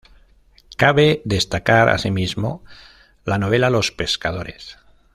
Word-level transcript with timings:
Cabe 0.77 1.21
destacar 1.25 1.87
asimismo 1.87 2.63
la 3.23 3.37
novela 3.37 3.69
"Los 3.69 3.91
pescadores". 3.91 4.79